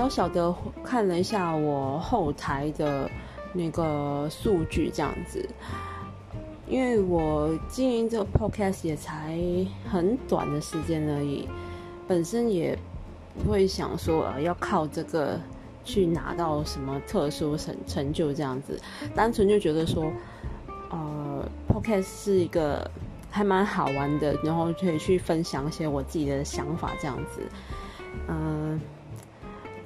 [0.00, 3.06] 小小的看了一下我后台的
[3.52, 5.46] 那个数据，这样子。
[6.66, 9.38] 因为我经营这个 podcast 也才
[9.90, 11.46] 很短的时间而已，
[12.08, 12.78] 本身也
[13.44, 15.38] 不会想说呃要靠这个
[15.84, 18.80] 去拿到什么特殊成成就这样子，
[19.14, 20.10] 单纯就觉得说，
[20.88, 22.90] 呃，podcast 是一个
[23.30, 27.42] 还蛮好玩的，然后可以去分享一些我自己的想法这样子。
[28.28, 28.80] 嗯，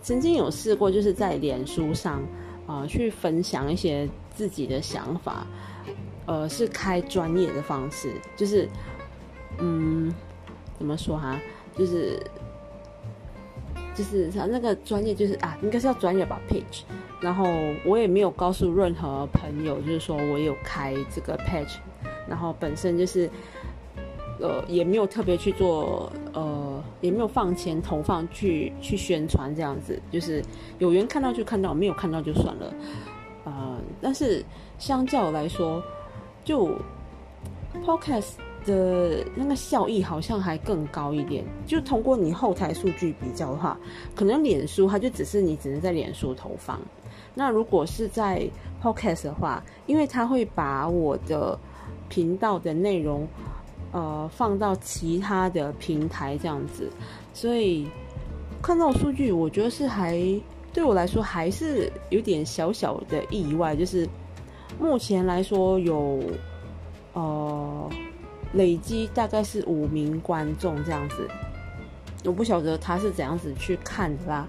[0.04, 2.22] 曾经有试过就是在脸书上
[2.66, 5.46] 啊去分享一些自己的想法。
[6.26, 8.66] 呃，是开专业的方式，就是，
[9.58, 10.10] 嗯，
[10.78, 11.38] 怎么说哈？
[11.76, 12.18] 就是，
[13.94, 16.84] 就是他那个专业，就是啊，应该是要专业吧，page。
[17.20, 17.44] 然后
[17.84, 21.76] 我也没有告诉任何朋友，就是说我有开这个 page。
[22.26, 23.28] 然后本身就是，
[24.40, 30.00] 呃，也没有特别去做，呃，也没有放钱投放去去宣传这样子。
[30.10, 30.42] 就是
[30.78, 32.74] 有缘看到就看到，没有看到就算了。
[33.44, 34.44] 呃，但是
[34.78, 35.82] 相较来说，
[36.44, 36.70] 就
[37.84, 38.32] podcast
[38.64, 41.44] 的那个效益好像还更高一点。
[41.66, 43.78] 就通过你后台数据比较的话，
[44.14, 46.80] 可能脸书它就只是你只能在脸书投放。
[47.34, 48.48] 那如果是在
[48.82, 51.58] podcast 的话，因为它会把我的
[52.08, 53.26] 频道的内容
[53.94, 56.90] 呃放到其他的平台这样子，
[57.32, 57.88] 所以
[58.60, 60.20] 看到数据，我觉得是还
[60.74, 64.06] 对我来说还是有点小小的意外，就是。
[64.76, 66.20] 目前来说有，
[67.12, 67.88] 呃，
[68.54, 71.28] 累积大概是五名观众这样子，
[72.24, 74.48] 我不晓得他是怎样子去看的啦。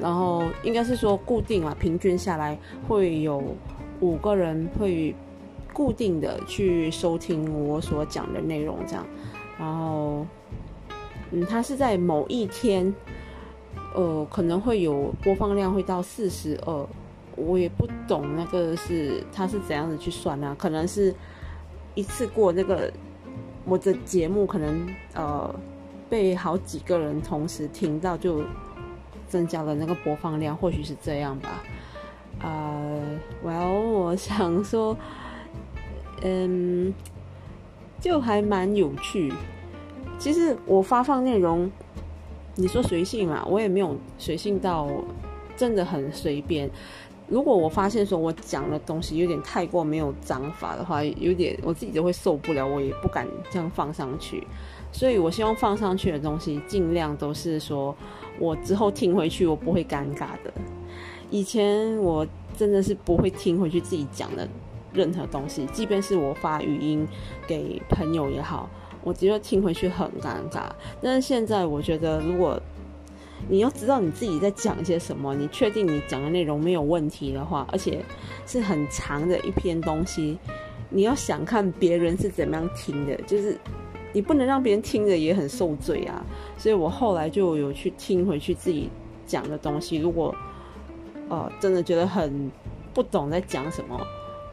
[0.00, 3.40] 然后应该是说固定啊，平均下来会有
[4.00, 5.14] 五个人会
[5.72, 9.06] 固定的去收听我所讲的内容这样。
[9.58, 10.26] 然后，
[11.30, 12.94] 嗯，他是在某一天，
[13.94, 16.86] 呃，可能会有播放量会到四十二。
[17.36, 20.54] 我也不懂那个是他是怎样子去算呢？
[20.58, 21.14] 可能是
[21.94, 22.92] 一次过那个
[23.64, 25.54] 我的节目可能呃
[26.08, 28.42] 被好几个人同时听到，就
[29.26, 31.62] 增加了那个播放量，或许是这样吧。
[32.42, 33.00] 呃
[33.44, 34.96] ，Well，我想说，
[36.22, 36.92] 嗯，
[38.00, 39.32] 就还蛮有趣。
[40.18, 41.70] 其实我发放内容，
[42.56, 44.88] 你说随性嘛，我也没有随性到
[45.56, 46.70] 真的很随便。
[47.26, 54.46] 如果我发现说我讲的东西有点太过没有章法的话，有点我自己都会受不了，我也不敢这样放上去。
[54.92, 57.94] 所以我希望放上去的东西尽量都是说
[58.40, 60.52] 我之后听回去我不会尴尬的。
[61.30, 62.26] 以前我
[62.56, 64.48] 真的是不会听回去自己讲的
[64.92, 67.06] 任何东西，即便是我发语音
[67.46, 68.68] 给朋友也好，
[69.02, 70.68] 我觉得听回去很尴尬。
[71.00, 72.60] 但是现在我觉得如果
[73.48, 78.04] 你要知道你自己在讲些什么，你确定你讲的内容没有问题的话，而且
[78.46, 80.38] 是很长的一篇东西，
[80.90, 83.56] 你要想看别人是怎么样听的，就是
[84.12, 86.22] 你不能让别人听着也很受罪啊。
[86.58, 88.90] 所以我后来就有去听回去自己
[89.24, 90.34] 讲的东西，如果
[91.30, 92.50] 呃真的觉得很
[92.92, 93.98] 不懂在讲什么。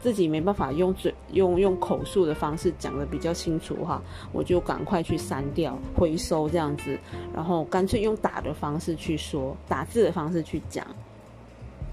[0.00, 4.00] 自己没办法用嘴用用口述的方式讲的比较清楚哈，
[4.32, 6.98] 我就赶快去删掉回收这样子，
[7.34, 10.86] 然后干脆用打的方式去说，打字的方式去讲，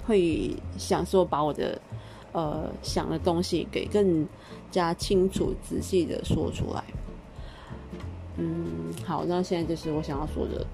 [0.06, 1.82] 会想说把我的
[2.32, 4.28] 呃想的东西给更
[4.70, 6.84] 加清楚仔细的说出来。
[8.38, 10.66] 嗯，好，那现在就是我想要说的。